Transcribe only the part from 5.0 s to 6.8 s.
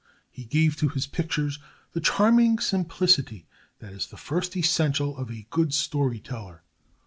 of a good story teller.